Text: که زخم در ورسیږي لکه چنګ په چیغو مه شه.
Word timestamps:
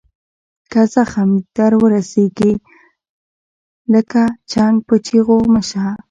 که 0.71 0.81
زخم 0.93 1.29
در 1.57 1.73
ورسیږي 1.81 2.53
لکه 3.93 4.23
چنګ 4.51 4.75
په 4.87 4.95
چیغو 5.05 5.37
مه 5.53 5.61
شه. 5.69 5.85